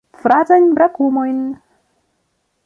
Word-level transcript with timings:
Fratajn 0.21 0.65
brakumojn! 0.79 1.37